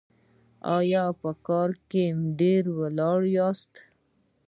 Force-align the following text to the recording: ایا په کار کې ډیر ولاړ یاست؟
ایا 0.77 1.05
په 1.21 1.31
کار 1.47 1.69
کې 1.89 2.05
ډیر 2.39 2.63
ولاړ 2.79 3.19
یاست؟ 3.37 3.73